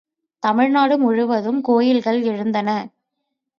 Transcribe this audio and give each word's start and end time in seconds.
தமிழ்நாடு 0.43 0.97
முழுவதும் 0.97 1.61
கோயில்கள் 1.61 2.21
எழுந்தன. 2.23 2.69